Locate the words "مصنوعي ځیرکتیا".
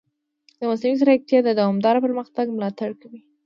0.69-1.39